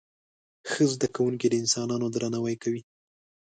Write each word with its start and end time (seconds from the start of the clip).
ښه 0.69 0.83
زده 0.93 1.07
کوونکي 1.15 1.47
د 1.49 1.53
انسانانو 1.61 2.05
درناوی 2.15 2.55
کوي. 2.63 2.81